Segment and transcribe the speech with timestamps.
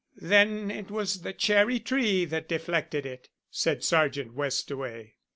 [0.17, 5.13] "Then it was the cherry tree that deflected it?" said Sergeant Westaway.